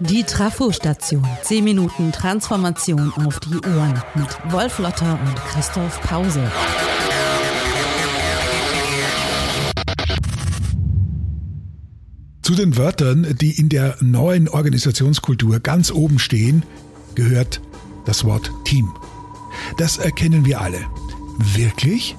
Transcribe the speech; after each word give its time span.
Die 0.00 0.22
Trafo-Station. 0.22 1.26
10 1.42 1.64
Minuten 1.64 2.12
Transformation 2.12 3.12
auf 3.26 3.40
die 3.40 3.56
Ohren 3.66 4.02
mit 4.14 4.52
Wolf 4.52 4.78
Lotter 4.78 5.18
und 5.20 5.36
Christoph 5.46 6.00
Pause. 6.02 6.50
Zu 12.42 12.54
den 12.54 12.76
Wörtern, 12.76 13.34
die 13.40 13.58
in 13.58 13.70
der 13.70 13.96
neuen 14.00 14.48
Organisationskultur 14.48 15.60
ganz 15.60 15.90
oben 15.90 16.18
stehen, 16.18 16.62
gehört 17.14 17.60
das 18.04 18.24
Wort 18.24 18.52
Team. 18.64 18.92
Das 19.78 19.96
erkennen 19.98 20.44
wir 20.44 20.60
alle. 20.60 20.78
Wirklich? 21.38 22.16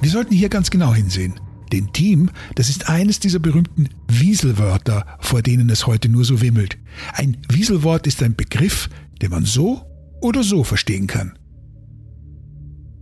Wir 0.00 0.10
sollten 0.10 0.34
hier 0.34 0.48
ganz 0.48 0.70
genau 0.70 0.94
hinsehen. 0.94 1.34
Denn 1.72 1.92
Team, 1.92 2.30
das 2.54 2.68
ist 2.68 2.88
eines 2.88 3.18
dieser 3.18 3.38
berühmten 3.38 3.88
Wieselwörter, 4.06 5.06
vor 5.20 5.40
denen 5.40 5.70
es 5.70 5.86
heute 5.86 6.08
nur 6.10 6.24
so 6.24 6.42
wimmelt. 6.42 6.76
Ein 7.14 7.38
Wieselwort 7.48 8.06
ist 8.06 8.22
ein 8.22 8.36
Begriff, 8.36 8.90
den 9.22 9.30
man 9.30 9.46
so 9.46 9.82
oder 10.20 10.42
so 10.42 10.64
verstehen 10.64 11.06
kann. 11.06 11.38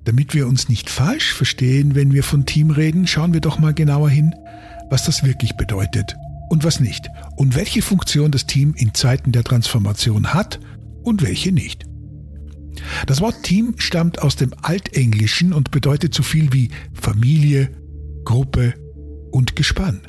Damit 0.05 0.35
wir 0.35 0.47
uns 0.47 0.69
nicht 0.69 0.89
falsch 0.89 1.35
verstehen, 1.35 1.95
wenn 1.95 2.13
wir 2.13 2.23
von 2.23 2.47
Team 2.47 2.71
reden, 2.71 3.07
schauen 3.07 3.35
wir 3.35 3.41
doch 3.41 3.59
mal 3.59 3.75
genauer 3.75 4.09
hin, 4.09 4.35
was 4.89 5.05
das 5.05 5.25
wirklich 5.25 5.57
bedeutet 5.57 6.17
und 6.49 6.65
was 6.65 6.81
nicht 6.81 7.09
und 7.37 7.55
welche 7.57 7.83
Funktion 7.83 8.31
das 8.31 8.47
Team 8.47 8.75
in 8.77 8.95
Zeiten 8.95 9.33
der 9.33 9.45
Transformation 9.45 10.33
hat 10.33 10.61
und 11.03 11.23
welche 11.23 11.53
nicht. 11.53 11.85
Das 13.07 13.21
Wort 13.21 13.43
Team 13.43 13.75
stammt 13.77 14.23
aus 14.23 14.37
dem 14.37 14.53
Altenglischen 14.63 15.53
und 15.53 15.71
bedeutet 15.71 16.15
so 16.15 16.23
viel 16.23 16.53
wie 16.53 16.71
Familie, 16.95 17.71
Gruppe 18.25 18.75
und 19.31 19.57
Gespann. 19.57 20.03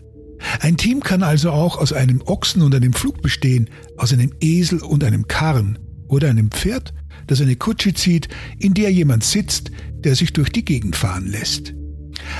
Ein 0.60 0.78
Team 0.78 1.02
kann 1.02 1.24
also 1.24 1.52
auch 1.52 1.78
aus 1.78 1.94
einem 1.94 2.22
Ochsen 2.26 2.62
und 2.62 2.74
einem 2.74 2.94
Flug 2.94 3.22
bestehen, 3.22 3.70
aus 3.98 4.12
einem 4.12 4.32
Esel 4.40 4.80
und 4.80 5.04
einem 5.04 5.28
Karren 5.28 5.78
oder 6.08 6.30
einem 6.30 6.50
Pferd, 6.52 6.94
das 7.28 7.42
eine 7.42 7.56
Kutsche 7.56 7.94
zieht, 7.94 8.28
in 8.58 8.74
der 8.74 8.92
jemand 8.92 9.24
sitzt, 9.24 9.72
der 10.04 10.16
sich 10.16 10.34
durch 10.34 10.50
die 10.50 10.66
Gegend 10.66 10.96
fahren 10.96 11.28
lässt. 11.28 11.74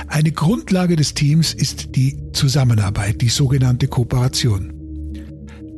Eine 0.08 0.32
Grundlage 0.32 0.96
des 0.96 1.14
Teams 1.14 1.54
ist 1.54 1.96
die 1.96 2.18
Zusammenarbeit, 2.32 3.20
die 3.20 3.28
sogenannte 3.28 3.88
Kooperation. 3.88 4.72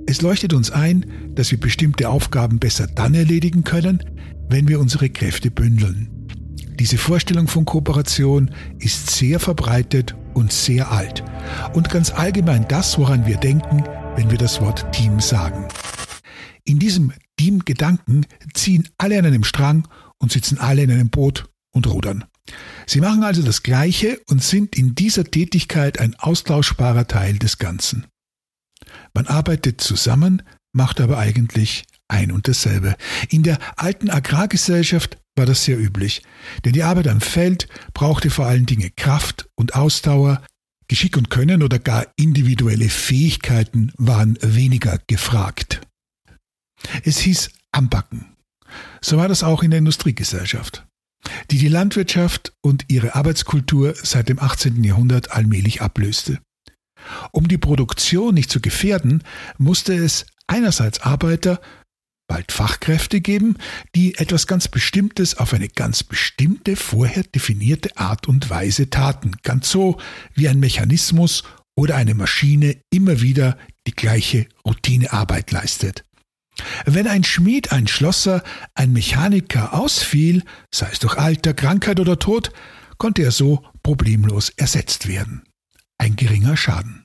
Es 0.06 0.20
leuchtet 0.20 0.52
uns 0.52 0.70
ein, 0.70 1.06
dass 1.34 1.50
wir 1.50 1.58
bestimmte 1.58 2.08
Aufgaben 2.08 2.58
besser 2.58 2.86
dann 2.86 3.14
erledigen 3.14 3.64
können, 3.64 4.02
wenn 4.48 4.68
wir 4.68 4.80
unsere 4.80 5.08
Kräfte 5.08 5.50
bündeln. 5.50 6.13
Diese 6.80 6.98
Vorstellung 6.98 7.46
von 7.46 7.64
Kooperation 7.64 8.50
ist 8.78 9.10
sehr 9.10 9.38
verbreitet 9.38 10.16
und 10.34 10.52
sehr 10.52 10.90
alt 10.90 11.22
und 11.72 11.88
ganz 11.88 12.10
allgemein 12.10 12.66
das, 12.66 12.98
woran 12.98 13.26
wir 13.26 13.36
denken, 13.36 13.84
wenn 14.16 14.30
wir 14.30 14.38
das 14.38 14.60
Wort 14.60 14.92
Team 14.92 15.20
sagen. 15.20 15.68
In 16.64 16.80
diesem 16.80 17.12
Team-Gedanken 17.38 18.26
ziehen 18.54 18.88
alle 18.98 19.18
an 19.18 19.26
einem 19.26 19.44
Strang 19.44 19.86
und 20.18 20.32
sitzen 20.32 20.58
alle 20.58 20.82
in 20.82 20.90
einem 20.90 21.10
Boot 21.10 21.48
und 21.72 21.86
rudern. 21.86 22.24
Sie 22.86 23.00
machen 23.00 23.22
also 23.22 23.42
das 23.42 23.62
Gleiche 23.62 24.20
und 24.28 24.42
sind 24.42 24.76
in 24.76 24.94
dieser 24.94 25.24
Tätigkeit 25.24 26.00
ein 26.00 26.14
austauschbarer 26.16 27.06
Teil 27.06 27.38
des 27.38 27.58
Ganzen. 27.58 28.06
Man 29.14 29.26
arbeitet 29.26 29.80
zusammen, 29.80 30.42
macht 30.72 31.00
aber 31.00 31.18
eigentlich 31.18 31.84
ein 32.08 32.32
und 32.32 32.48
dasselbe. 32.48 32.96
In 33.28 33.42
der 33.42 33.58
alten 33.76 34.10
Agrargesellschaft 34.10 35.18
war 35.36 35.46
das 35.46 35.64
sehr 35.64 35.78
üblich, 35.78 36.22
denn 36.64 36.72
die 36.72 36.82
Arbeit 36.82 37.08
am 37.08 37.20
Feld 37.20 37.68
brauchte 37.92 38.30
vor 38.30 38.46
allen 38.46 38.66
Dingen 38.66 38.92
Kraft 38.96 39.48
und 39.56 39.74
Ausdauer, 39.74 40.44
Geschick 40.88 41.16
und 41.16 41.30
Können 41.30 41.62
oder 41.62 41.78
gar 41.78 42.06
individuelle 42.16 42.88
Fähigkeiten 42.88 43.92
waren 43.96 44.38
weniger 44.40 44.98
gefragt. 45.06 45.80
Es 47.04 47.18
hieß 47.18 47.50
Ambacken. 47.72 48.26
So 49.00 49.16
war 49.16 49.28
das 49.28 49.42
auch 49.42 49.62
in 49.62 49.70
der 49.70 49.78
Industriegesellschaft 49.78 50.86
die 51.50 51.58
die 51.58 51.68
Landwirtschaft 51.68 52.52
und 52.60 52.86
ihre 52.88 53.14
Arbeitskultur 53.14 53.94
seit 53.96 54.28
dem 54.28 54.38
18. 54.38 54.82
Jahrhundert 54.84 55.32
allmählich 55.32 55.82
ablöste. 55.82 56.40
Um 57.32 57.48
die 57.48 57.58
Produktion 57.58 58.34
nicht 58.34 58.50
zu 58.50 58.60
gefährden, 58.60 59.22
musste 59.58 59.94
es 59.94 60.26
einerseits 60.46 61.00
Arbeiter, 61.00 61.60
bald 62.26 62.52
Fachkräfte 62.52 63.20
geben, 63.20 63.56
die 63.94 64.16
etwas 64.16 64.46
ganz 64.46 64.68
Bestimmtes 64.68 65.36
auf 65.36 65.52
eine 65.52 65.68
ganz 65.68 66.02
bestimmte, 66.02 66.76
vorher 66.76 67.22
definierte 67.22 67.96
Art 67.96 68.28
und 68.28 68.50
Weise 68.50 68.90
taten, 68.90 69.32
ganz 69.42 69.70
so 69.70 69.98
wie 70.34 70.48
ein 70.48 70.60
Mechanismus 70.60 71.44
oder 71.76 71.96
eine 71.96 72.14
Maschine 72.14 72.80
immer 72.90 73.20
wieder 73.20 73.58
die 73.86 73.94
gleiche 73.94 74.46
Routinearbeit 74.64 75.50
leistet. 75.50 76.04
Wenn 76.86 77.08
ein 77.08 77.24
Schmied, 77.24 77.72
ein 77.72 77.88
Schlosser, 77.88 78.42
ein 78.74 78.92
Mechaniker 78.92 79.74
ausfiel, 79.74 80.44
sei 80.72 80.88
es 80.92 81.00
durch 81.00 81.16
Alter, 81.18 81.52
Krankheit 81.52 81.98
oder 81.98 82.18
Tod, 82.18 82.52
konnte 82.96 83.22
er 83.22 83.32
so 83.32 83.64
problemlos 83.82 84.50
ersetzt 84.50 85.08
werden. 85.08 85.42
Ein 85.98 86.16
geringer 86.16 86.56
Schaden. 86.56 87.04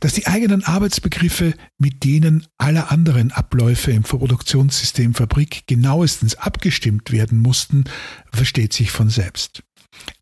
Dass 0.00 0.12
die 0.12 0.26
eigenen 0.26 0.64
Arbeitsbegriffe 0.64 1.54
mit 1.78 2.04
denen 2.04 2.46
aller 2.56 2.92
anderen 2.92 3.32
Abläufe 3.32 3.90
im 3.90 4.02
Produktionssystem 4.02 5.14
Fabrik 5.14 5.66
genauestens 5.66 6.36
abgestimmt 6.36 7.10
werden 7.10 7.40
mussten, 7.40 7.84
versteht 8.32 8.72
sich 8.72 8.90
von 8.90 9.10
selbst. 9.10 9.62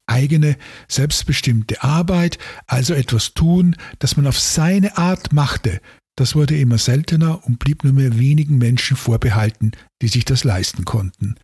Eigene, 0.06 0.56
selbstbestimmte 0.88 1.82
Arbeit, 1.82 2.38
also 2.66 2.94
etwas 2.94 3.34
tun, 3.34 3.76
das 3.98 4.16
man 4.16 4.26
auf 4.26 4.38
seine 4.38 4.96
Art 4.96 5.32
machte, 5.32 5.80
das 6.16 6.34
wurde 6.34 6.58
immer 6.58 6.78
seltener 6.78 7.44
und 7.46 7.58
blieb 7.58 7.84
nur 7.84 7.92
mehr 7.92 8.18
wenigen 8.18 8.56
Menschen 8.56 8.96
vorbehalten, 8.96 9.72
die 10.00 10.08
sich 10.08 10.24
das 10.24 10.44
leisten 10.44 10.86
konnten. 10.86 11.36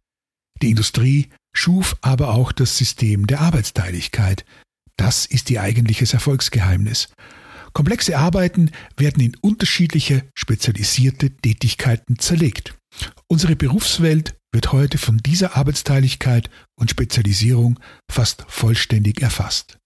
Die 0.62 0.70
Industrie 0.70 1.28
schuf 1.52 1.96
aber 2.00 2.30
auch 2.30 2.52
das 2.52 2.78
System 2.78 3.26
der 3.26 3.40
Arbeitsteiligkeit. 3.40 4.46
Das 4.96 5.26
ist 5.26 5.50
ihr 5.50 5.60
eigentliches 5.60 6.14
Erfolgsgeheimnis. 6.14 7.08
Komplexe 7.72 8.18
Arbeiten 8.18 8.70
werden 8.96 9.22
in 9.22 9.36
unterschiedliche 9.40 10.24
spezialisierte 10.34 11.30
Tätigkeiten 11.30 12.18
zerlegt. 12.18 12.74
Unsere 13.28 13.56
Berufswelt 13.56 14.34
wird 14.52 14.72
heute 14.72 14.98
von 14.98 15.18
dieser 15.18 15.56
Arbeitsteiligkeit 15.56 16.50
und 16.78 16.90
Spezialisierung 16.90 17.80
fast 18.10 18.44
vollständig 18.48 19.22
erfasst. 19.22 19.78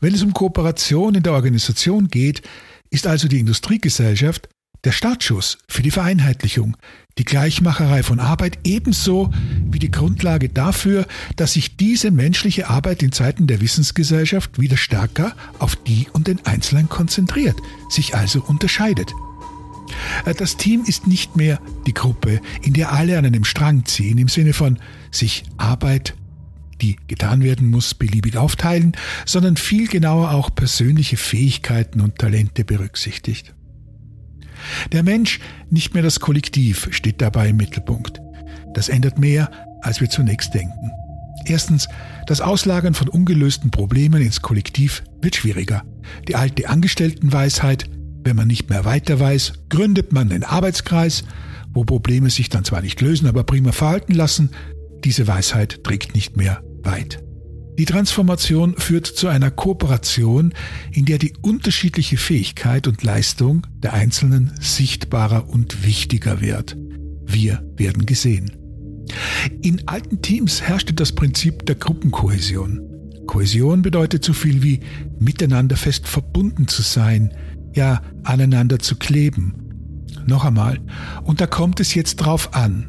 Wenn 0.00 0.14
es 0.14 0.22
um 0.22 0.32
Kooperation 0.32 1.16
in 1.16 1.22
der 1.22 1.32
Organisation 1.32 2.08
geht, 2.08 2.42
ist 2.90 3.06
also 3.06 3.28
die 3.28 3.40
Industriegesellschaft 3.40 4.48
der 4.86 4.92
Startschuss 4.92 5.58
für 5.66 5.82
die 5.82 5.90
Vereinheitlichung, 5.90 6.76
die 7.18 7.24
Gleichmacherei 7.24 8.04
von 8.04 8.20
Arbeit 8.20 8.60
ebenso 8.62 9.32
wie 9.68 9.80
die 9.80 9.90
Grundlage 9.90 10.48
dafür, 10.48 11.06
dass 11.34 11.54
sich 11.54 11.76
diese 11.76 12.12
menschliche 12.12 12.70
Arbeit 12.70 13.02
in 13.02 13.10
Zeiten 13.10 13.48
der 13.48 13.60
Wissensgesellschaft 13.60 14.60
wieder 14.60 14.76
stärker 14.76 15.34
auf 15.58 15.74
die 15.74 16.06
und 16.12 16.28
den 16.28 16.46
Einzelnen 16.46 16.88
konzentriert, 16.88 17.56
sich 17.88 18.14
also 18.14 18.40
unterscheidet. 18.44 19.12
Äh, 20.24 20.34
das 20.34 20.56
Team 20.56 20.84
ist 20.86 21.08
nicht 21.08 21.34
mehr 21.34 21.60
die 21.88 21.94
Gruppe, 21.94 22.40
in 22.62 22.72
der 22.72 22.92
alle 22.92 23.18
an 23.18 23.26
einem 23.26 23.44
Strang 23.44 23.86
ziehen, 23.86 24.18
im 24.18 24.28
Sinne 24.28 24.52
von 24.52 24.78
sich 25.10 25.42
Arbeit 25.56 26.14
die 26.80 26.96
getan 27.08 27.42
werden 27.42 27.70
muss, 27.70 27.94
beliebig 27.94 28.36
aufteilen, 28.36 28.92
sondern 29.24 29.56
viel 29.56 29.88
genauer 29.88 30.32
auch 30.32 30.54
persönliche 30.54 31.16
Fähigkeiten 31.16 32.02
und 32.02 32.18
Talente 32.18 32.64
berücksichtigt. 32.64 33.55
Der 34.92 35.02
Mensch, 35.02 35.40
nicht 35.70 35.94
mehr 35.94 36.02
das 36.02 36.20
Kollektiv, 36.20 36.88
steht 36.90 37.20
dabei 37.20 37.48
im 37.48 37.56
Mittelpunkt. 37.56 38.20
Das 38.74 38.88
ändert 38.88 39.18
mehr, 39.18 39.50
als 39.82 40.00
wir 40.00 40.10
zunächst 40.10 40.54
denken. 40.54 40.90
Erstens, 41.44 41.88
das 42.26 42.40
Auslagern 42.40 42.94
von 42.94 43.08
ungelösten 43.08 43.70
Problemen 43.70 44.22
ins 44.22 44.42
Kollektiv 44.42 45.02
wird 45.20 45.36
schwieriger. 45.36 45.84
Die 46.28 46.34
alte 46.34 46.68
Angestelltenweisheit, 46.68 47.88
wenn 48.24 48.36
man 48.36 48.48
nicht 48.48 48.68
mehr 48.68 48.84
weiter 48.84 49.20
weiß, 49.20 49.52
gründet 49.68 50.12
man 50.12 50.30
einen 50.32 50.44
Arbeitskreis, 50.44 51.24
wo 51.72 51.84
Probleme 51.84 52.30
sich 52.30 52.48
dann 52.48 52.64
zwar 52.64 52.80
nicht 52.80 53.00
lösen, 53.00 53.28
aber 53.28 53.44
prima 53.44 53.72
verhalten 53.72 54.14
lassen, 54.14 54.50
diese 55.04 55.28
Weisheit 55.28 55.84
trägt 55.84 56.14
nicht 56.14 56.36
mehr 56.36 56.62
weit. 56.82 57.22
Die 57.78 57.84
Transformation 57.84 58.74
führt 58.78 59.06
zu 59.06 59.28
einer 59.28 59.50
Kooperation, 59.50 60.54
in 60.92 61.04
der 61.04 61.18
die 61.18 61.34
unterschiedliche 61.42 62.16
Fähigkeit 62.16 62.86
und 62.86 63.02
Leistung 63.02 63.66
der 63.82 63.92
Einzelnen 63.92 64.52
sichtbarer 64.60 65.48
und 65.48 65.84
wichtiger 65.84 66.40
wird. 66.40 66.76
Wir 67.24 67.62
werden 67.76 68.06
gesehen. 68.06 68.52
In 69.62 69.86
alten 69.86 70.22
Teams 70.22 70.62
herrschte 70.62 70.94
das 70.94 71.12
Prinzip 71.12 71.66
der 71.66 71.76
Gruppenkohäsion. 71.76 72.80
Kohäsion 73.26 73.82
bedeutet 73.82 74.24
so 74.24 74.32
viel 74.32 74.62
wie 74.62 74.80
miteinander 75.18 75.76
fest 75.76 76.06
verbunden 76.06 76.68
zu 76.68 76.82
sein, 76.82 77.34
ja 77.74 78.00
aneinander 78.24 78.78
zu 78.78 78.96
kleben. 78.96 79.54
Noch 80.26 80.44
einmal, 80.44 80.80
und 81.24 81.40
da 81.40 81.46
kommt 81.46 81.80
es 81.80 81.94
jetzt 81.94 82.16
drauf 82.16 82.54
an. 82.54 82.88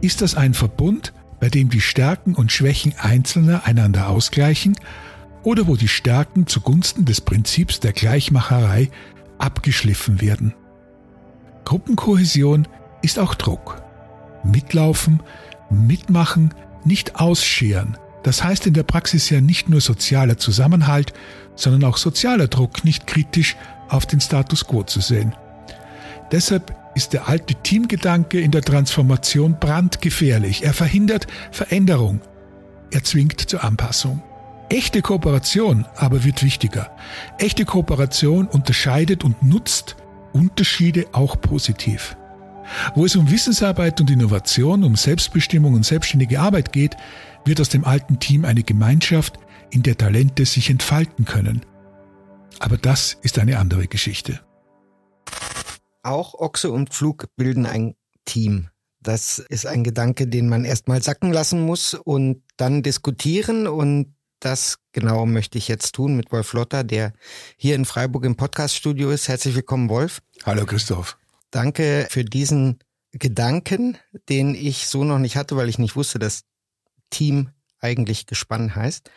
Ist 0.00 0.22
das 0.22 0.34
ein 0.34 0.54
Verbund, 0.54 1.12
bei 1.40 1.48
dem 1.48 1.68
die 1.68 1.80
Stärken 1.80 2.34
und 2.34 2.52
Schwächen 2.52 2.94
Einzelner 2.98 3.64
einander 3.64 4.08
ausgleichen? 4.08 4.76
oder 5.46 5.68
wo 5.68 5.76
die 5.76 5.86
Stärken 5.86 6.48
zugunsten 6.48 7.04
des 7.04 7.20
Prinzips 7.20 7.78
der 7.78 7.92
Gleichmacherei 7.92 8.90
abgeschliffen 9.38 10.20
werden. 10.20 10.54
Gruppenkohäsion 11.64 12.66
ist 13.00 13.20
auch 13.20 13.36
Druck. 13.36 13.80
Mitlaufen, 14.42 15.22
mitmachen, 15.70 16.52
nicht 16.84 17.20
ausscheren. 17.20 17.96
Das 18.24 18.42
heißt 18.42 18.66
in 18.66 18.74
der 18.74 18.82
Praxis 18.82 19.30
ja 19.30 19.40
nicht 19.40 19.68
nur 19.68 19.80
sozialer 19.80 20.36
Zusammenhalt, 20.36 21.12
sondern 21.54 21.84
auch 21.84 21.96
sozialer 21.96 22.48
Druck, 22.48 22.84
nicht 22.84 23.06
kritisch 23.06 23.56
auf 23.88 24.04
den 24.04 24.20
Status 24.20 24.66
quo 24.66 24.82
zu 24.82 25.00
sehen. 25.00 25.32
Deshalb 26.32 26.74
ist 26.96 27.12
der 27.12 27.28
alte 27.28 27.54
Teamgedanke 27.54 28.40
in 28.40 28.50
der 28.50 28.62
Transformation 28.62 29.58
brandgefährlich. 29.60 30.64
Er 30.64 30.72
verhindert 30.72 31.26
Veränderung. 31.52 32.22
Er 32.90 33.04
zwingt 33.04 33.38
zur 33.38 33.62
Anpassung. 33.62 34.22
Echte 34.70 35.02
Kooperation 35.02 35.84
aber 35.94 36.24
wird 36.24 36.42
wichtiger. 36.42 36.90
Echte 37.38 37.66
Kooperation 37.66 38.46
unterscheidet 38.46 39.22
und 39.22 39.42
nutzt 39.42 39.96
Unterschiede 40.32 41.06
auch 41.12 41.40
positiv. 41.40 42.16
Wo 42.94 43.04
es 43.04 43.14
um 43.14 43.30
Wissensarbeit 43.30 44.00
und 44.00 44.10
Innovation, 44.10 44.82
um 44.82 44.96
Selbstbestimmung 44.96 45.74
und 45.74 45.84
selbstständige 45.84 46.40
Arbeit 46.40 46.72
geht, 46.72 46.96
wird 47.44 47.60
aus 47.60 47.68
dem 47.68 47.84
alten 47.84 48.18
Team 48.18 48.44
eine 48.44 48.62
Gemeinschaft, 48.62 49.38
in 49.70 49.82
der 49.82 49.96
Talente 49.98 50.46
sich 50.46 50.70
entfalten 50.70 51.26
können. 51.26 51.60
Aber 52.58 52.78
das 52.78 53.18
ist 53.22 53.38
eine 53.38 53.58
andere 53.58 53.86
Geschichte. 53.86 54.40
Auch 56.06 56.34
Ochse 56.34 56.70
und 56.70 56.90
Pflug 56.90 57.26
bilden 57.34 57.66
ein 57.66 57.96
Team. 58.24 58.68
Das 59.00 59.40
ist 59.40 59.66
ein 59.66 59.82
Gedanke, 59.82 60.28
den 60.28 60.48
man 60.48 60.64
erstmal 60.64 61.02
sacken 61.02 61.32
lassen 61.32 61.60
muss 61.60 61.94
und 61.94 62.44
dann 62.56 62.84
diskutieren. 62.84 63.66
Und 63.66 64.14
das 64.38 64.78
genau 64.92 65.26
möchte 65.26 65.58
ich 65.58 65.66
jetzt 65.66 65.96
tun 65.96 66.16
mit 66.16 66.30
Wolf 66.30 66.52
Lotter, 66.52 66.84
der 66.84 67.12
hier 67.56 67.74
in 67.74 67.84
Freiburg 67.84 68.24
im 68.24 68.36
Podcaststudio 68.36 69.10
ist. 69.10 69.26
Herzlich 69.26 69.56
willkommen, 69.56 69.88
Wolf. 69.88 70.22
Hallo, 70.44 70.64
Christoph. 70.64 71.18
Danke 71.50 72.06
für 72.08 72.24
diesen 72.24 72.78
Gedanken, 73.10 73.98
den 74.28 74.54
ich 74.54 74.86
so 74.86 75.02
noch 75.02 75.18
nicht 75.18 75.36
hatte, 75.36 75.56
weil 75.56 75.68
ich 75.68 75.80
nicht 75.80 75.96
wusste, 75.96 76.20
dass 76.20 76.42
Team 77.10 77.50
eigentlich 77.80 78.26
Gespann 78.26 78.76
heißt. 78.76 79.10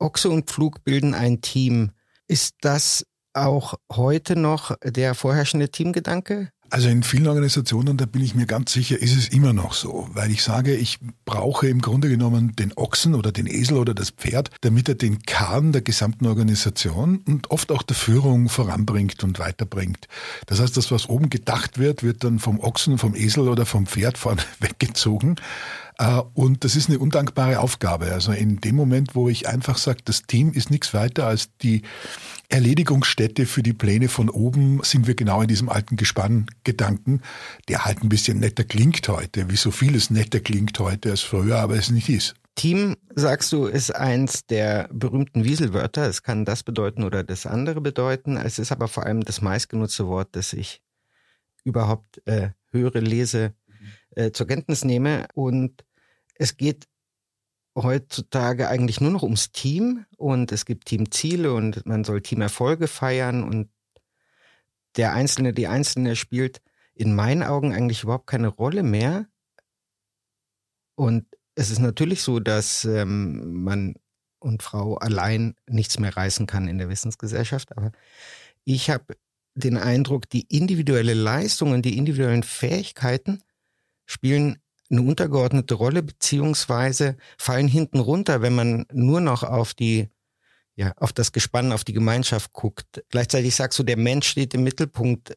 Ochse 0.00 0.30
und 0.30 0.50
Pflug 0.50 0.82
bilden 0.82 1.14
ein 1.14 1.40
Team. 1.40 1.92
Ist 2.26 2.56
das 2.62 3.06
auch 3.36 3.74
heute 3.92 4.36
noch 4.36 4.76
der 4.82 5.14
vorherrschende 5.14 5.68
Teamgedanke? 5.68 6.50
Also 6.68 6.88
in 6.88 7.04
vielen 7.04 7.28
Organisationen, 7.28 7.96
da 7.96 8.06
bin 8.06 8.22
ich 8.22 8.34
mir 8.34 8.46
ganz 8.46 8.72
sicher, 8.72 9.00
ist 9.00 9.16
es 9.16 9.28
immer 9.28 9.52
noch 9.52 9.72
so, 9.72 10.08
weil 10.12 10.32
ich 10.32 10.42
sage, 10.42 10.74
ich 10.74 10.98
brauche 11.24 11.68
im 11.68 11.80
Grunde 11.80 12.08
genommen 12.08 12.56
den 12.56 12.72
Ochsen 12.76 13.14
oder 13.14 13.30
den 13.30 13.46
Esel 13.46 13.76
oder 13.76 13.94
das 13.94 14.10
Pferd, 14.10 14.50
damit 14.62 14.88
er 14.88 14.96
den 14.96 15.20
Kern 15.22 15.70
der 15.70 15.82
gesamten 15.82 16.26
Organisation 16.26 17.22
und 17.26 17.52
oft 17.52 17.70
auch 17.70 17.82
der 17.82 17.94
Führung 17.94 18.48
voranbringt 18.48 19.22
und 19.22 19.38
weiterbringt. 19.38 20.08
Das 20.46 20.60
heißt, 20.60 20.76
das, 20.76 20.90
was 20.90 21.08
oben 21.08 21.30
gedacht 21.30 21.78
wird, 21.78 22.02
wird 22.02 22.24
dann 22.24 22.40
vom 22.40 22.58
Ochsen, 22.58 22.98
vom 22.98 23.14
Esel 23.14 23.48
oder 23.48 23.64
vom 23.64 23.86
Pferd 23.86 24.18
vorne 24.18 24.42
weggezogen. 24.58 25.36
Äh, 25.98 26.20
und 26.34 26.64
das 26.64 26.76
ist 26.76 26.88
eine 26.88 26.98
undankbare 26.98 27.60
Aufgabe. 27.60 28.12
Also 28.12 28.32
in 28.32 28.60
dem 28.60 28.76
Moment, 28.76 29.14
wo 29.14 29.28
ich 29.28 29.48
einfach 29.48 29.78
sage, 29.78 30.00
das 30.04 30.22
Team 30.22 30.52
ist 30.52 30.70
nichts 30.70 30.94
weiter 30.94 31.26
als 31.26 31.50
die 31.58 31.82
Erledigungsstätte 32.48 33.46
für 33.46 33.62
die 33.62 33.72
Pläne 33.72 34.08
von 34.08 34.30
oben, 34.30 34.80
sind 34.82 35.06
wir 35.06 35.14
genau 35.14 35.42
in 35.42 35.48
diesem 35.48 35.68
alten 35.68 35.96
Gespanngedanken, 35.96 37.22
der 37.68 37.84
halt 37.84 38.02
ein 38.02 38.08
bisschen 38.08 38.38
netter 38.38 38.64
klingt 38.64 39.08
heute, 39.08 39.50
wie 39.50 39.56
so 39.56 39.70
vieles 39.70 40.10
netter 40.10 40.40
klingt 40.40 40.78
heute 40.78 41.10
als 41.10 41.22
früher, 41.22 41.58
aber 41.58 41.76
es 41.76 41.90
nicht 41.90 42.08
ist. 42.08 42.34
Team, 42.54 42.96
sagst 43.14 43.52
du, 43.52 43.66
ist 43.66 43.94
eins 43.94 44.46
der 44.46 44.88
berühmten 44.90 45.44
Wieselwörter. 45.44 46.06
Es 46.06 46.22
kann 46.22 46.46
das 46.46 46.62
bedeuten 46.62 47.04
oder 47.04 47.22
das 47.22 47.44
andere 47.44 47.82
bedeuten. 47.82 48.38
Es 48.38 48.58
ist 48.58 48.72
aber 48.72 48.88
vor 48.88 49.04
allem 49.04 49.22
das 49.22 49.42
meistgenutzte 49.42 50.06
Wort, 50.06 50.30
das 50.32 50.54
ich 50.54 50.80
überhaupt 51.64 52.22
äh, 52.26 52.50
höre, 52.70 53.02
lese, 53.02 53.52
äh, 54.10 54.30
zur 54.30 54.46
Kenntnis 54.46 54.84
nehme. 54.84 55.26
Und 55.34 55.84
es 56.38 56.56
geht 56.56 56.86
heutzutage 57.76 58.68
eigentlich 58.68 59.00
nur 59.00 59.10
noch 59.10 59.22
ums 59.22 59.52
Team 59.52 60.06
und 60.16 60.50
es 60.50 60.64
gibt 60.64 60.86
Teamziele 60.86 61.52
und 61.52 61.84
man 61.86 62.04
soll 62.04 62.22
Teamerfolge 62.22 62.88
feiern 62.88 63.44
und 63.44 63.68
der 64.96 65.12
Einzelne, 65.12 65.52
die 65.52 65.66
Einzelne 65.66 66.16
spielt 66.16 66.62
in 66.94 67.14
meinen 67.14 67.42
Augen 67.42 67.74
eigentlich 67.74 68.02
überhaupt 68.02 68.26
keine 68.26 68.48
Rolle 68.48 68.82
mehr. 68.82 69.26
Und 70.94 71.26
es 71.54 71.70
ist 71.70 71.80
natürlich 71.80 72.22
so, 72.22 72.40
dass 72.40 72.86
ähm, 72.86 73.62
man 73.62 73.94
und 74.38 74.62
Frau 74.62 74.96
allein 74.96 75.54
nichts 75.68 75.98
mehr 75.98 76.16
reißen 76.16 76.46
kann 76.46 76.68
in 76.68 76.78
der 76.78 76.88
Wissensgesellschaft, 76.88 77.76
aber 77.76 77.92
ich 78.64 78.90
habe 78.90 79.16
den 79.54 79.76
Eindruck, 79.76 80.28
die 80.28 80.42
individuelle 80.42 81.14
Leistung 81.14 81.72
und 81.72 81.82
die 81.82 81.96
individuellen 81.96 82.42
Fähigkeiten 82.42 83.42
spielen 84.04 84.58
eine 84.90 85.02
untergeordnete 85.02 85.74
Rolle, 85.74 86.02
beziehungsweise 86.02 87.16
fallen 87.38 87.68
hinten 87.68 87.98
runter, 87.98 88.42
wenn 88.42 88.54
man 88.54 88.86
nur 88.92 89.20
noch 89.20 89.42
auf 89.42 89.74
die, 89.74 90.08
ja, 90.74 90.92
auf 90.96 91.12
das 91.12 91.32
Gespann, 91.32 91.72
auf 91.72 91.84
die 91.84 91.92
Gemeinschaft 91.92 92.52
guckt. 92.52 93.04
Gleichzeitig 93.10 93.54
sagst 93.54 93.78
du, 93.78 93.82
der 93.82 93.96
Mensch 93.96 94.28
steht 94.28 94.54
im 94.54 94.62
Mittelpunkt. 94.62 95.36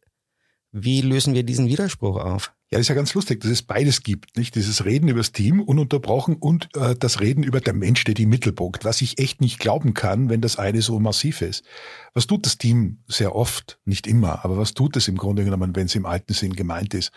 Wie 0.71 1.01
lösen 1.01 1.33
wir 1.33 1.43
diesen 1.43 1.67
Widerspruch 1.67 2.17
auf? 2.17 2.53
Ja, 2.71 2.77
das 2.77 2.81
ist 2.81 2.89
ja 2.89 2.95
ganz 2.95 3.15
lustig, 3.15 3.41
dass 3.41 3.49
es 3.49 3.63
beides 3.63 4.03
gibt, 4.03 4.37
nicht? 4.37 4.53
Dieses 4.53 4.85
Reden 4.85 5.07
über 5.07 5.21
das 5.21 5.31
Team 5.31 5.59
ununterbrochen 5.59 6.35
und 6.35 6.69
äh, 6.75 6.93
das 6.95 7.19
Reden 7.19 7.41
über 7.41 7.61
der 7.61 7.73
Mensch 7.73 8.01
steht 8.01 8.19
im 8.19 8.29
Mittelpunkt, 8.29 8.85
was 8.85 9.01
ich 9.01 9.17
echt 9.17 9.41
nicht 9.41 9.57
glauben 9.57 9.95
kann, 9.95 10.29
wenn 10.29 10.41
das 10.41 10.57
eine 10.57 10.83
so 10.83 10.99
massiv 10.99 11.41
ist. 11.41 11.63
Was 12.13 12.27
tut 12.27 12.45
das 12.45 12.59
Team 12.59 12.99
sehr 13.07 13.35
oft, 13.35 13.79
nicht 13.85 14.05
immer, 14.05 14.45
aber 14.45 14.57
was 14.57 14.75
tut 14.75 14.95
es 14.97 15.07
im 15.07 15.17
Grunde 15.17 15.45
genommen, 15.45 15.75
wenn 15.75 15.87
es 15.87 15.95
im 15.95 16.05
alten 16.05 16.33
Sinn 16.33 16.53
gemeint 16.53 16.93
ist? 16.93 17.11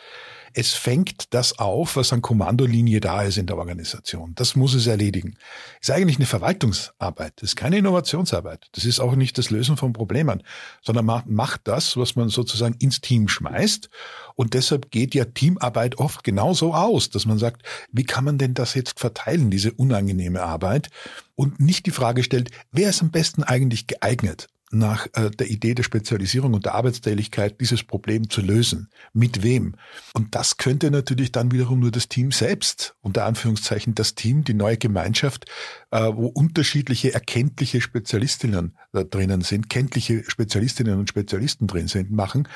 Es 0.54 0.72
fängt 0.72 1.32
das 1.34 1.58
auf, 1.58 1.96
was 1.96 2.12
an 2.12 2.22
Kommandolinie 2.22 3.00
da 3.00 3.22
ist 3.22 3.38
in 3.38 3.46
der 3.46 3.56
Organisation. 3.56 4.32
Das 4.34 4.54
muss 4.56 4.74
es 4.74 4.86
erledigen. 4.86 5.36
Ist 5.80 5.90
eigentlich 5.90 6.16
eine 6.16 6.26
Verwaltungsarbeit. 6.26 7.34
Das 7.36 7.50
ist 7.50 7.56
keine 7.56 7.78
Innovationsarbeit. 7.78 8.68
Das 8.72 8.84
ist 8.84 9.00
auch 9.00 9.14
nicht 9.14 9.38
das 9.38 9.50
Lösen 9.50 9.76
von 9.76 9.92
Problemen, 9.92 10.42
sondern 10.82 11.06
man 11.06 11.22
macht 11.26 11.62
das, 11.64 11.96
was 11.96 12.16
man 12.16 12.28
sozusagen 12.28 12.74
ins 12.78 13.00
Team 13.00 13.28
schmeißt. 13.28 13.88
Und 14.34 14.54
deshalb 14.54 14.90
geht 14.90 15.14
ja 15.14 15.24
Teamarbeit 15.24 15.98
oft 15.98 16.24
genauso 16.24 16.74
aus, 16.74 17.10
dass 17.10 17.26
man 17.26 17.38
sagt, 17.38 17.62
wie 17.90 18.04
kann 18.04 18.24
man 18.24 18.38
denn 18.38 18.54
das 18.54 18.74
jetzt 18.74 19.00
verteilen, 19.00 19.50
diese 19.50 19.72
unangenehme 19.72 20.42
Arbeit? 20.42 20.88
Und 21.34 21.60
nicht 21.60 21.86
die 21.86 21.90
Frage 21.90 22.22
stellt, 22.22 22.50
wer 22.70 22.90
ist 22.90 23.02
am 23.02 23.10
besten 23.10 23.42
eigentlich 23.42 23.86
geeignet? 23.86 24.48
Nach 24.72 25.06
äh, 25.14 25.30
der 25.30 25.50
Idee 25.50 25.74
der 25.74 25.82
Spezialisierung 25.82 26.54
und 26.54 26.64
der 26.64 26.74
Arbeitsteiligkeit 26.74 27.60
dieses 27.60 27.82
Problem 27.82 28.30
zu 28.30 28.40
lösen. 28.40 28.88
Mit 29.12 29.42
wem? 29.42 29.76
Und 30.14 30.34
das 30.34 30.56
könnte 30.56 30.90
natürlich 30.90 31.32
dann 31.32 31.52
wiederum 31.52 31.80
nur 31.80 31.90
das 31.90 32.08
Team 32.08 32.32
selbst, 32.32 32.96
unter 33.00 33.26
Anführungszeichen 33.26 33.94
das 33.94 34.14
Team, 34.14 34.44
die 34.44 34.54
neue 34.54 34.78
Gemeinschaft, 34.78 35.46
äh, 35.90 36.10
wo 36.12 36.26
unterschiedliche 36.26 37.12
erkenntliche 37.12 37.80
Spezialistinnen 37.80 38.76
da 38.92 39.04
drinnen 39.04 39.42
sind, 39.42 39.68
kenntliche 39.68 40.24
Spezialistinnen 40.28 40.98
und 40.98 41.08
Spezialisten 41.08 41.66
drin 41.66 41.88
sind, 41.88 42.10
machen. 42.10 42.48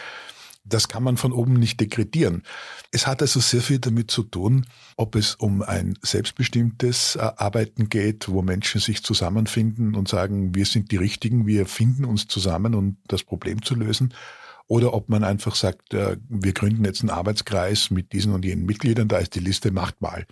Das 0.69 0.89
kann 0.89 1.03
man 1.03 1.17
von 1.17 1.33
oben 1.33 1.55
nicht 1.55 1.81
dekretieren. 1.81 2.43
Es 2.91 3.07
hat 3.07 3.23
also 3.23 3.41
sehr 3.41 3.61
viel 3.61 3.79
damit 3.79 4.11
zu 4.11 4.23
tun, 4.25 4.67
ob 4.97 5.15
es 5.15 5.35
um 5.37 5.63
ein 5.63 5.99
selbstbestimmtes 6.03 7.17
äh, 7.17 7.21
Arbeiten 7.21 7.89
geht, 7.89 8.29
wo 8.29 8.43
Menschen 8.43 8.81
sich 8.81 9.03
zusammenfinden 9.03 9.95
und 9.95 10.09
sagen, 10.09 10.55
wir 10.55 10.67
sind 10.67 10.91
die 10.91 10.97
Richtigen, 10.97 11.47
wir 11.47 11.67
finden 11.67 12.05
uns 12.05 12.27
zusammen, 12.27 12.75
um 12.75 12.97
das 13.07 13.23
Problem 13.23 13.63
zu 13.63 13.75
lösen, 13.75 14.13
oder 14.69 14.95
ob 14.95 15.09
man 15.09 15.23
einfach 15.23 15.55
sagt, 15.55 15.95
äh, 15.95 16.17
wir 16.29 16.53
gründen 16.53 16.85
jetzt 16.85 17.01
einen 17.01 17.11
Arbeitskreis 17.11 17.91
mit 17.91 18.13
diesen 18.13 18.33
und 18.33 18.45
jenen 18.45 18.67
Mitgliedern, 18.67 19.09
da 19.09 19.19
ist 19.19 19.35
die 19.35 19.41
Liste, 19.41 19.71
macht 19.71 20.01
mal. 20.01 20.27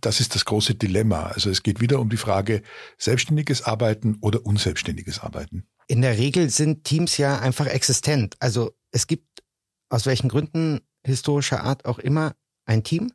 Das 0.00 0.20
ist 0.20 0.34
das 0.34 0.44
große 0.44 0.74
Dilemma. 0.76 1.24
Also 1.26 1.50
es 1.50 1.62
geht 1.62 1.80
wieder 1.80 2.00
um 2.00 2.08
die 2.08 2.16
Frage, 2.16 2.62
selbstständiges 2.96 3.62
Arbeiten 3.62 4.16
oder 4.20 4.46
unselbstständiges 4.46 5.20
Arbeiten. 5.20 5.64
In 5.88 6.02
der 6.02 6.16
Regel 6.16 6.48
sind 6.50 6.84
Teams 6.84 7.18
ja 7.18 7.38
einfach 7.40 7.66
existent. 7.66 8.36
Also 8.38 8.72
es 8.92 9.06
gibt 9.06 9.29
aus 9.90 10.06
welchen 10.06 10.28
Gründen 10.28 10.80
historischer 11.04 11.62
Art 11.62 11.84
auch 11.84 11.98
immer 11.98 12.34
ein 12.64 12.82
Team 12.82 13.12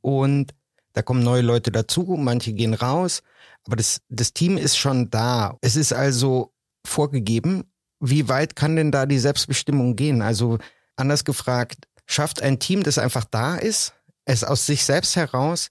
und 0.00 0.54
da 0.92 1.02
kommen 1.02 1.22
neue 1.22 1.42
Leute 1.42 1.70
dazu, 1.70 2.16
manche 2.18 2.52
gehen 2.52 2.72
raus, 2.72 3.22
aber 3.66 3.76
das, 3.76 4.00
das 4.08 4.32
Team 4.32 4.56
ist 4.56 4.78
schon 4.78 5.10
da. 5.10 5.58
Es 5.60 5.76
ist 5.76 5.92
also 5.92 6.54
vorgegeben, 6.86 7.64
wie 8.00 8.28
weit 8.28 8.56
kann 8.56 8.76
denn 8.76 8.92
da 8.92 9.04
die 9.04 9.18
Selbstbestimmung 9.18 9.96
gehen? 9.96 10.22
Also 10.22 10.58
anders 10.96 11.24
gefragt, 11.24 11.86
schafft 12.06 12.40
ein 12.40 12.60
Team, 12.60 12.82
das 12.82 12.96
einfach 12.96 13.24
da 13.24 13.56
ist, 13.56 13.92
es 14.24 14.44
aus 14.44 14.64
sich 14.64 14.84
selbst 14.84 15.16
heraus 15.16 15.70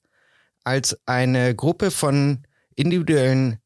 als 0.63 0.97
eine 1.05 1.55
Gruppe 1.55 1.91
von 1.91 2.43
individuellen 2.75 3.59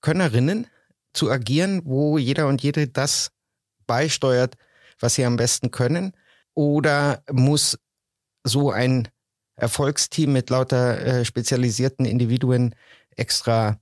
Könnerinnen 0.00 0.66
zu 1.12 1.30
agieren, 1.30 1.82
wo 1.84 2.18
jeder 2.18 2.46
und 2.46 2.62
jede 2.62 2.88
das 2.88 3.30
beisteuert, 3.86 4.56
was 5.00 5.14
sie 5.14 5.24
am 5.24 5.36
besten 5.36 5.70
können? 5.70 6.12
Oder 6.54 7.22
muss 7.30 7.78
so 8.44 8.70
ein 8.70 9.08
Erfolgsteam 9.56 10.32
mit 10.32 10.50
lauter 10.50 11.00
äh, 11.00 11.24
spezialisierten 11.24 12.06
Individuen 12.06 12.74
extra 13.16 13.78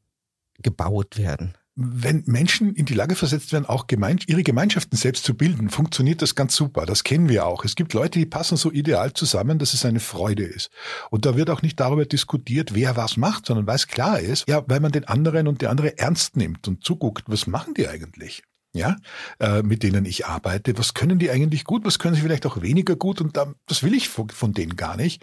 gebaut 0.61 1.19
werden? 1.19 1.57
wenn 1.81 2.25
Menschen 2.27 2.75
in 2.75 2.87
die 2.87 2.95
Lage 2.95 3.15
versetzt 3.15 3.53
werden, 3.53 3.65
auch 3.65 3.87
gemein, 3.87 4.19
ihre 4.27 4.43
Gemeinschaften 4.43 4.97
selbst 4.97 5.23
zu 5.23 5.35
bilden, 5.35 5.71
funktioniert 5.71 6.21
das 6.23 6.35
ganz 6.35 6.57
super. 6.57 6.87
Das 6.87 7.05
kennen 7.05 7.29
wir 7.29 7.47
auch. 7.47 7.65
Es 7.65 7.77
gibt 7.77 7.95
Leute, 7.95 8.19
die 8.19 8.27
passen 8.27 8.57
so 8.57 8.73
ideal 8.73 9.13
zusammen, 9.13 9.61
dass 9.61 9.75
es 9.75 9.85
eine 9.85 10.01
Freude 10.01 10.43
ist. 10.43 10.71
Und 11.11 11.25
da 11.25 11.37
wird 11.37 11.51
auch 11.51 11.63
nicht 11.63 11.79
darüber 11.79 12.05
diskutiert, 12.05 12.75
wer 12.75 12.97
was 12.97 13.17
macht, 13.17 13.47
sondern 13.47 13.69
weil 13.69 13.77
es 13.77 13.87
klar 13.87 14.19
ist, 14.19 14.49
ja, 14.49 14.65
weil 14.67 14.81
man 14.81 14.91
den 14.91 15.05
anderen 15.05 15.47
und 15.47 15.63
die 15.63 15.69
andere 15.69 15.97
ernst 15.99 16.37
nimmt 16.37 16.67
und 16.67 16.83
zuguckt, 16.83 17.27
was 17.29 17.47
machen 17.47 17.75
die 17.75 17.87
eigentlich? 17.87 18.43
Ja, 18.79 18.97
äh, 19.41 19.63
mit 19.63 19.83
denen 19.83 20.05
ich 20.05 20.27
arbeite. 20.27 20.79
Was 20.79 20.95
können 20.95 21.19
die 21.19 21.31
eigentlich 21.31 21.65
gut? 21.65 21.85
Was 21.85 21.99
können 21.99 22.15
sie 22.15 22.23
vielleicht 22.23 22.47
auch 22.47 22.63
weniger 22.63 22.97
gut? 22.97 23.21
Und 23.21 23.37
da, 23.37 23.53
das 23.67 23.83
will 23.83 23.95
ich 23.95 24.09
von, 24.09 24.31
von 24.31 24.55
denen 24.55 24.77
gar 24.77 24.97
nicht. 24.97 25.23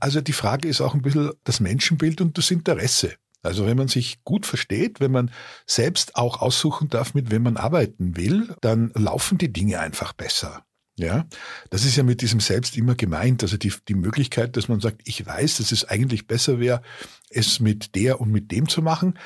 Also 0.00 0.20
die 0.20 0.32
Frage 0.32 0.66
ist 0.66 0.80
auch 0.80 0.94
ein 0.94 1.02
bisschen 1.02 1.30
das 1.44 1.60
Menschenbild 1.60 2.20
und 2.20 2.38
das 2.38 2.50
Interesse. 2.50 3.14
Also 3.42 3.66
wenn 3.66 3.76
man 3.76 3.88
sich 3.88 4.22
gut 4.24 4.46
versteht, 4.46 5.00
wenn 5.00 5.12
man 5.12 5.30
selbst 5.66 6.16
auch 6.16 6.40
aussuchen 6.42 6.88
darf, 6.88 7.14
mit 7.14 7.30
wem 7.30 7.44
man 7.44 7.56
arbeiten 7.56 8.16
will, 8.16 8.54
dann 8.60 8.92
laufen 8.94 9.38
die 9.38 9.52
Dinge 9.52 9.78
einfach 9.80 10.12
besser. 10.12 10.64
Ja, 10.98 11.26
das 11.70 11.86
ist 11.86 11.96
ja 11.96 12.02
mit 12.02 12.20
diesem 12.20 12.40
Selbst 12.40 12.76
immer 12.76 12.94
gemeint. 12.94 13.42
Also 13.42 13.56
die, 13.56 13.72
die 13.88 13.94
Möglichkeit, 13.94 14.56
dass 14.56 14.68
man 14.68 14.80
sagt, 14.80 15.00
ich 15.04 15.24
weiß, 15.24 15.56
dass 15.56 15.72
es 15.72 15.88
eigentlich 15.88 16.26
besser 16.26 16.60
wäre, 16.60 16.82
es 17.30 17.60
mit 17.60 17.94
der 17.94 18.20
und 18.20 18.30
mit 18.30 18.50
dem 18.50 18.68
zu 18.68 18.82
machen, 18.82 19.18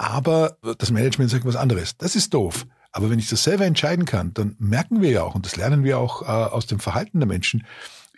aber 0.00 0.56
das 0.78 0.90
Management 0.90 1.30
sagt 1.30 1.44
was 1.44 1.56
anderes. 1.56 1.96
Das 1.98 2.16
ist 2.16 2.34
doof. 2.34 2.66
Aber 2.92 3.10
wenn 3.10 3.18
ich 3.18 3.28
das 3.28 3.44
selber 3.44 3.66
entscheiden 3.66 4.04
kann, 4.04 4.34
dann 4.34 4.56
merken 4.58 5.00
wir 5.00 5.10
ja 5.10 5.22
auch, 5.22 5.34
und 5.34 5.46
das 5.46 5.56
lernen 5.56 5.84
wir 5.84 5.98
auch 5.98 6.22
äh, 6.22 6.26
aus 6.26 6.66
dem 6.66 6.80
Verhalten 6.80 7.20
der 7.20 7.28
Menschen, 7.28 7.64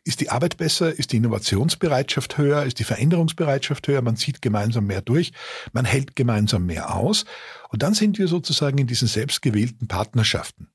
ist 0.04 0.20
die 0.20 0.30
Arbeit 0.30 0.56
besser, 0.56 0.92
ist 0.98 1.12
die 1.12 1.18
Innovationsbereitschaft 1.18 2.36
höher, 2.36 2.64
ist 2.64 2.78
die 2.78 2.84
Veränderungsbereitschaft 2.84 3.86
höher, 3.86 4.02
man 4.02 4.16
zieht 4.16 4.42
gemeinsam 4.42 4.86
mehr 4.86 5.02
durch, 5.02 5.32
man 5.72 5.84
hält 5.84 6.16
gemeinsam 6.16 6.66
mehr 6.66 6.94
aus. 6.94 7.24
Und 7.68 7.82
dann 7.82 7.94
sind 7.94 8.18
wir 8.18 8.26
sozusagen 8.26 8.78
in 8.78 8.86
diesen 8.86 9.08
selbstgewählten 9.08 9.86
Partnerschaften. 9.86 10.68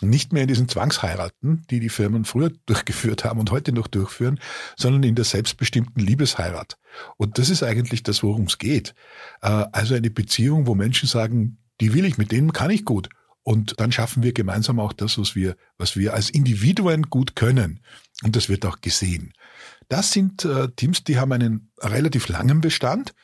Nicht 0.00 0.32
mehr 0.32 0.42
in 0.42 0.48
diesen 0.48 0.68
Zwangsheiraten, 0.68 1.64
die 1.70 1.78
die 1.78 1.90
Firmen 1.90 2.24
früher 2.24 2.50
durchgeführt 2.66 3.24
haben 3.24 3.38
und 3.38 3.52
heute 3.52 3.72
noch 3.72 3.86
durchführen, 3.86 4.40
sondern 4.76 5.04
in 5.04 5.14
der 5.14 5.24
selbstbestimmten 5.24 6.04
Liebesheirat. 6.04 6.76
Und 7.16 7.38
das 7.38 7.50
ist 7.50 7.62
eigentlich 7.62 8.02
das, 8.02 8.24
worum 8.24 8.44
es 8.44 8.58
geht. 8.58 8.96
Äh, 9.42 9.66
also 9.70 9.94
eine 9.94 10.10
Beziehung, 10.10 10.66
wo 10.66 10.74
Menschen 10.74 11.08
sagen, 11.08 11.58
die 11.80 11.94
will 11.94 12.04
ich, 12.04 12.18
mit 12.18 12.32
denen 12.32 12.52
kann 12.52 12.70
ich 12.70 12.84
gut. 12.84 13.08
Und 13.44 13.80
dann 13.80 13.90
schaffen 13.90 14.22
wir 14.22 14.32
gemeinsam 14.32 14.78
auch 14.78 14.92
das, 14.92 15.18
was 15.18 15.34
wir, 15.34 15.56
was 15.76 15.96
wir 15.96 16.14
als 16.14 16.30
Individuen 16.30 17.04
gut 17.04 17.34
können. 17.34 17.80
Und 18.22 18.36
das 18.36 18.48
wird 18.48 18.64
auch 18.64 18.80
gesehen. 18.80 19.32
Das 19.88 20.12
sind 20.12 20.44
äh, 20.44 20.68
Teams, 20.76 21.02
die 21.04 21.18
haben 21.18 21.32
einen 21.32 21.72
relativ 21.80 22.28
langen 22.28 22.60
Bestand 22.60 23.14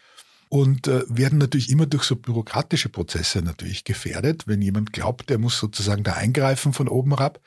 und 0.48 0.88
äh, 0.88 1.02
werden 1.08 1.38
natürlich 1.38 1.70
immer 1.70 1.86
durch 1.86 2.04
so 2.04 2.16
bürokratische 2.16 2.88
Prozesse 2.88 3.42
natürlich 3.42 3.84
gefährdet. 3.84 4.46
Wenn 4.46 4.60
jemand 4.60 4.92
glaubt, 4.92 5.30
der 5.30 5.38
muss 5.38 5.58
sozusagen 5.58 6.02
da 6.02 6.14
eingreifen 6.14 6.72
von 6.72 6.88
oben 6.88 7.16
herab. 7.16 7.40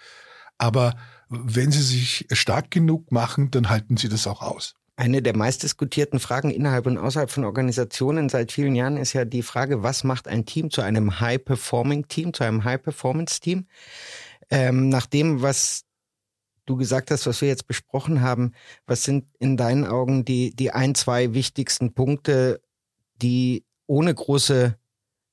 Aber 0.58 0.96
wenn 1.28 1.72
sie 1.72 1.82
sich 1.82 2.28
stark 2.32 2.72
genug 2.72 3.12
machen, 3.12 3.52
dann 3.52 3.70
halten 3.70 3.98
sie 3.98 4.10
das 4.10 4.28
auch 4.28 4.42
aus. 4.42 4.76
Eine 5.02 5.24
der 5.24 5.36
meistdiskutierten 5.36 6.20
Fragen 6.20 6.52
innerhalb 6.52 6.86
und 6.86 7.00
außerhalb 7.00 7.32
von 7.32 7.44
Organisationen 7.44 8.30
seit 8.30 8.52
vielen 8.52 8.76
Jahren 8.76 8.98
ist 8.98 9.14
ja 9.14 9.26
die 9.26 9.42
Frage, 9.42 9.82
was 9.82 10.04
macht 10.04 10.28
ein 10.28 10.46
Team 10.46 10.70
zu 10.70 10.84
einem 10.84 11.20
High-Performing-Team, 11.20 12.36
zu 12.36 12.44
einem 12.44 12.64
High-Performance-Team? 12.64 13.66
Ähm, 14.52 14.90
nach 14.90 15.08
dem, 15.08 15.42
was 15.42 15.86
du 16.68 16.76
gesagt 16.76 17.10
hast, 17.10 17.26
was 17.26 17.42
wir 17.42 17.48
jetzt 17.48 17.66
besprochen 17.66 18.22
haben, 18.22 18.52
was 18.86 19.04
sind 19.04 19.26
in 19.40 19.58
deinen 19.58 19.88
Augen 19.88 20.24
die, 20.24 20.56
die 20.56 20.70
ein, 20.70 20.94
zwei 20.94 21.34
wichtigsten 21.34 21.94
Punkte, 21.96 22.62
die 23.24 23.66
ohne 23.88 24.14
große 24.14 24.78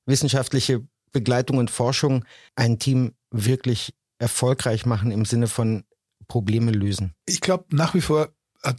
wissenschaftliche 0.07 0.83
Begleitung 1.11 1.59
und 1.59 1.69
Forschung 1.69 2.25
ein 2.55 2.79
Team 2.79 3.13
wirklich 3.29 3.93
erfolgreich 4.17 4.87
machen 4.87 5.11
im 5.11 5.25
Sinne 5.25 5.45
von 5.45 5.83
Probleme 6.27 6.71
lösen? 6.71 7.13
Ich 7.27 7.39
glaube 7.39 7.65
nach 7.69 7.93
wie 7.93 8.01
vor 8.01 8.29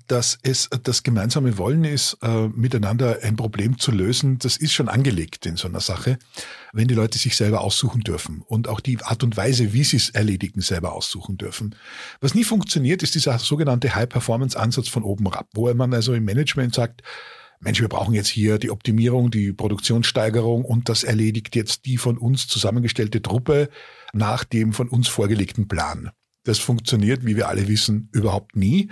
dass 0.09 0.39
es 0.43 0.69
das 0.83 1.03
gemeinsame 1.03 1.57
Wollen 1.57 1.85
ist, 1.85 2.19
äh, 2.23 2.49
miteinander 2.49 3.19
ein 3.23 3.37
Problem 3.37 3.79
zu 3.79 3.93
lösen, 3.93 4.39
das 4.39 4.57
ist 4.57 4.73
schon 4.73 4.89
angelegt 4.89 5.47
in 5.47 5.57
so 5.57 5.69
einer 5.69 5.81
Sache, 5.81 6.19
wenn 6.73 6.87
die 6.87 6.95
Leute 6.95 7.19
sich 7.19 7.35
selber 7.35 7.63
aussuchen 7.63 8.03
dürfen 8.03 8.43
und 8.47 8.69
auch 8.69 8.81
die 8.81 9.03
Art 9.03 9.23
und 9.23 9.37
Weise, 9.37 9.73
wie 9.73 9.85
sie 9.85 9.97
es 9.97 10.11
erledigen, 10.11 10.61
selber 10.61 10.93
aussuchen 10.93 11.39
dürfen. 11.39 11.75
Was 12.21 12.35
nie 12.35 12.45
funktioniert, 12.45 13.03
ist 13.03 13.15
dieser 13.15 13.39
sogenannte 13.39 13.95
High-Performance-Ansatz 13.95 14.89
von 14.89 15.03
oben 15.03 15.31
herab, 15.31 15.49
wo 15.55 15.73
man 15.73 15.95
also 15.95 16.13
im 16.13 16.25
Management 16.25 16.75
sagt, 16.75 17.03
Mensch, 17.63 17.81
wir 17.81 17.89
brauchen 17.89 18.15
jetzt 18.15 18.29
hier 18.29 18.59
die 18.59 18.71
Optimierung, 18.71 19.31
die 19.31 19.53
Produktionssteigerung 19.53 20.65
und 20.65 20.89
das 20.89 21.05
erledigt 21.05 21.55
jetzt 21.57 21.85
die 21.85 21.99
von 21.99 22.17
uns 22.17 22.47
zusammengestellte 22.49 23.21
Truppe 23.21 23.69
nach 24.13 24.45
dem 24.45 24.73
von 24.73 24.89
uns 24.89 25.09
vorgelegten 25.09 25.69
Plan. 25.69 26.11
Das 26.51 26.59
funktioniert, 26.59 27.25
wie 27.25 27.37
wir 27.37 27.47
alle 27.47 27.69
wissen, 27.69 28.09
überhaupt 28.11 28.57
nie, 28.57 28.89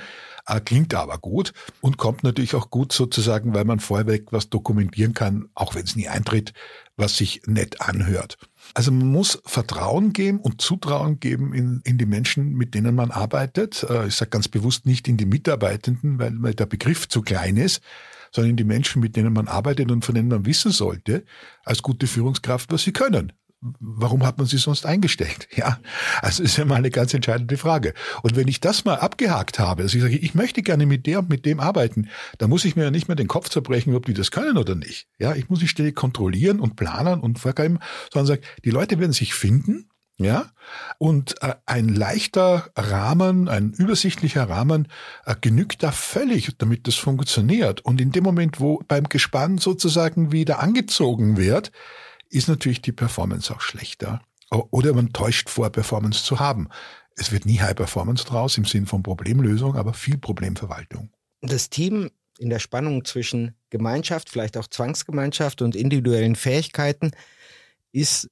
äh, 0.46 0.60
klingt 0.60 0.94
aber 0.94 1.18
gut 1.18 1.52
und 1.80 1.96
kommt 1.96 2.22
natürlich 2.22 2.54
auch 2.54 2.70
gut 2.70 2.92
sozusagen, 2.92 3.52
weil 3.52 3.64
man 3.64 3.80
vorweg 3.80 4.28
was 4.30 4.48
dokumentieren 4.48 5.12
kann, 5.12 5.48
auch 5.56 5.74
wenn 5.74 5.82
es 5.82 5.96
nie 5.96 6.06
eintritt, 6.06 6.52
was 6.96 7.16
sich 7.16 7.42
nett 7.46 7.80
anhört. 7.80 8.38
Also 8.74 8.92
man 8.92 9.10
muss 9.10 9.42
Vertrauen 9.44 10.12
geben 10.12 10.38
und 10.38 10.60
Zutrauen 10.60 11.18
geben 11.18 11.52
in, 11.52 11.80
in 11.82 11.98
die 11.98 12.06
Menschen, 12.06 12.52
mit 12.52 12.74
denen 12.74 12.94
man 12.94 13.10
arbeitet. 13.10 13.84
Äh, 13.90 14.06
ich 14.06 14.14
sage 14.14 14.30
ganz 14.30 14.46
bewusst 14.46 14.86
nicht 14.86 15.08
in 15.08 15.16
die 15.16 15.26
Mitarbeitenden, 15.26 16.20
weil, 16.20 16.40
weil 16.40 16.54
der 16.54 16.66
Begriff 16.66 17.08
zu 17.08 17.22
klein 17.22 17.56
ist, 17.56 17.82
sondern 18.30 18.50
in 18.50 18.56
die 18.56 18.62
Menschen, 18.62 19.02
mit 19.02 19.16
denen 19.16 19.32
man 19.32 19.48
arbeitet 19.48 19.90
und 19.90 20.04
von 20.04 20.14
denen 20.14 20.28
man 20.28 20.46
wissen 20.46 20.70
sollte, 20.70 21.24
als 21.64 21.82
gute 21.82 22.06
Führungskraft, 22.06 22.70
was 22.70 22.84
sie 22.84 22.92
können 22.92 23.32
warum 23.60 24.24
hat 24.24 24.38
man 24.38 24.46
sie 24.46 24.58
sonst 24.58 24.86
eingestellt? 24.86 25.48
Ja, 25.58 25.80
also 26.22 26.44
ist 26.44 26.56
ja 26.56 26.64
mal 26.64 26.76
eine 26.76 26.90
ganz 26.90 27.12
entscheidende 27.14 27.56
Frage. 27.56 27.92
Und 28.22 28.36
wenn 28.36 28.46
ich 28.46 28.60
das 28.60 28.84
mal 28.84 28.94
abgehakt 28.94 29.58
habe, 29.58 29.82
dass 29.82 29.92
ich 29.92 30.00
sage, 30.00 30.16
ich 30.16 30.34
möchte 30.34 30.62
gerne 30.62 30.86
mit 30.86 31.06
der 31.06 31.18
und 31.18 31.28
mit 31.28 31.44
dem 31.46 31.58
arbeiten, 31.58 32.08
dann 32.38 32.48
muss 32.48 32.64
ich 32.64 32.76
mir 32.76 32.84
ja 32.84 32.90
nicht 32.92 33.08
mehr 33.08 33.16
den 33.16 33.26
Kopf 33.26 33.48
zerbrechen, 33.48 33.96
ob 33.96 34.06
die 34.06 34.14
das 34.14 34.30
können 34.30 34.56
oder 34.56 34.76
nicht. 34.76 35.08
Ja, 35.18 35.34
ich 35.34 35.48
muss 35.48 35.60
nicht 35.60 35.70
ständig 35.70 35.96
kontrollieren 35.96 36.60
und 36.60 36.76
planen 36.76 37.20
und 37.20 37.40
vorgeben, 37.40 37.80
sondern 38.12 38.26
sage, 38.26 38.42
die 38.64 38.70
Leute 38.70 39.00
werden 39.00 39.12
sich 39.12 39.34
finden, 39.34 39.88
ja, 40.20 40.50
und 40.98 41.40
äh, 41.42 41.54
ein 41.64 41.88
leichter 41.88 42.70
Rahmen, 42.76 43.48
ein 43.48 43.72
übersichtlicher 43.72 44.48
Rahmen 44.48 44.88
äh, 45.24 45.36
genügt 45.40 45.84
da 45.84 45.92
völlig, 45.92 46.56
damit 46.58 46.88
das 46.88 46.96
funktioniert. 46.96 47.82
Und 47.82 48.00
in 48.00 48.10
dem 48.10 48.24
Moment, 48.24 48.58
wo 48.58 48.82
beim 48.88 49.08
Gespann 49.08 49.58
sozusagen 49.58 50.32
wieder 50.32 50.58
angezogen 50.58 51.36
wird, 51.36 51.70
ist 52.30 52.49
natürlich 52.49 52.82
die 52.82 52.92
Performance 52.92 53.54
auch 53.54 53.61
schlechter. 53.61 54.20
Oder 54.50 54.94
man 54.94 55.12
täuscht 55.12 55.50
vor, 55.50 55.70
Performance 55.70 56.25
zu 56.25 56.40
haben. 56.40 56.68
Es 57.16 57.32
wird 57.32 57.44
nie 57.44 57.61
High 57.61 57.75
Performance 57.75 58.25
draus 58.25 58.56
im 58.56 58.64
Sinn 58.64 58.87
von 58.87 59.02
Problemlösung, 59.02 59.76
aber 59.76 59.92
viel 59.92 60.18
Problemverwaltung. 60.18 61.11
Das 61.42 61.68
Team 61.68 62.11
in 62.38 62.50
der 62.50 62.61
Spannung 62.61 63.04
zwischen 63.04 63.54
Gemeinschaft, 63.70 64.30
vielleicht 64.30 64.56
auch 64.56 64.68
Zwangsgemeinschaft 64.68 65.61
und 65.61 65.76
individuellen 65.76 66.37
Fähigkeiten 66.37 67.11
ist, 67.92 68.30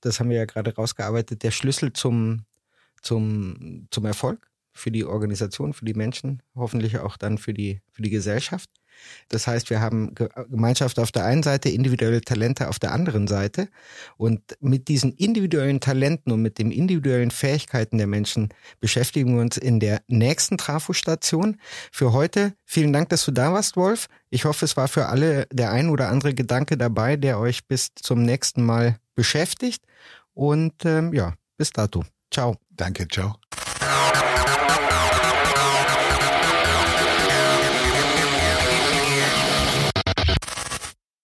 das 0.00 0.18
haben 0.18 0.30
wir 0.30 0.38
ja 0.38 0.44
gerade 0.44 0.74
rausgearbeitet, 0.74 1.42
der 1.42 1.50
Schlüssel 1.50 1.92
zum, 1.92 2.44
zum, 3.02 3.86
zum 3.90 4.04
Erfolg 4.06 4.50
für 4.72 4.90
die 4.90 5.04
Organisation, 5.04 5.72
für 5.72 5.84
die 5.84 5.94
Menschen, 5.94 6.42
hoffentlich 6.54 6.98
auch 6.98 7.16
dann 7.16 7.38
für 7.38 7.54
die, 7.54 7.80
für 7.90 8.02
die 8.02 8.10
Gesellschaft. 8.10 8.70
Das 9.28 9.46
heißt, 9.46 9.70
wir 9.70 9.80
haben 9.80 10.14
Gemeinschaft 10.14 10.98
auf 10.98 11.12
der 11.12 11.24
einen 11.24 11.42
Seite, 11.42 11.68
individuelle 11.68 12.20
Talente 12.20 12.68
auf 12.68 12.78
der 12.78 12.92
anderen 12.92 13.26
Seite. 13.26 13.68
Und 14.16 14.40
mit 14.60 14.88
diesen 14.88 15.12
individuellen 15.12 15.80
Talenten 15.80 16.32
und 16.32 16.42
mit 16.42 16.58
den 16.58 16.70
individuellen 16.70 17.30
Fähigkeiten 17.30 17.98
der 17.98 18.06
Menschen 18.06 18.48
beschäftigen 18.80 19.34
wir 19.34 19.42
uns 19.42 19.56
in 19.56 19.80
der 19.80 20.02
nächsten 20.08 20.58
Trafo-Station. 20.58 21.58
Für 21.92 22.12
heute 22.12 22.54
vielen 22.64 22.92
Dank, 22.92 23.08
dass 23.08 23.24
du 23.24 23.32
da 23.32 23.52
warst, 23.52 23.76
Wolf. 23.76 24.08
Ich 24.30 24.44
hoffe, 24.44 24.64
es 24.64 24.76
war 24.76 24.88
für 24.88 25.06
alle 25.06 25.46
der 25.52 25.70
ein 25.72 25.88
oder 25.88 26.08
andere 26.08 26.34
Gedanke 26.34 26.76
dabei, 26.76 27.16
der 27.16 27.38
euch 27.38 27.66
bis 27.66 27.94
zum 27.94 28.22
nächsten 28.22 28.64
Mal 28.64 28.98
beschäftigt. 29.14 29.84
Und 30.32 30.84
ähm, 30.84 31.12
ja, 31.12 31.34
bis 31.56 31.70
dato. 31.70 32.04
Ciao. 32.30 32.56
Danke, 32.70 33.06
ciao. 33.06 33.43